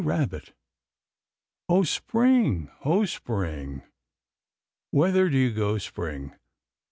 [0.03, 0.51] Rabbit.
[1.69, 3.83] O Spring, Ho, Spring!
[4.89, 6.33] Whither do you go, Spring?